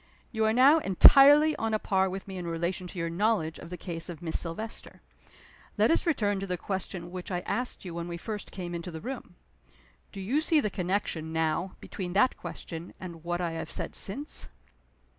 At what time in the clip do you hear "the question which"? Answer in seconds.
6.47-7.29